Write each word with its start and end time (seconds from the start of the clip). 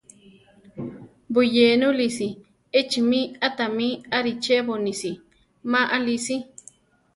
Buyénulisi! 1.33 2.27
Echimi 2.79 3.19
a 3.45 3.47
tami 3.57 3.87
arichebonisi 4.17 5.11
ma 5.71 5.81
alisi. 5.95 6.37